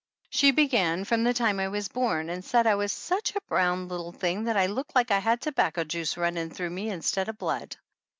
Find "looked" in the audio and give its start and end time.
4.65-4.95